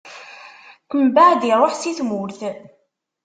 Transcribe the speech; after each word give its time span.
Mbeɛd 1.05 1.41
iṛuḥ 1.51 1.73
si 1.75 1.91
tmurt. 1.99 2.39